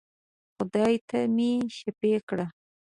[0.55, 2.47] خدای ته مي شفېع کړل.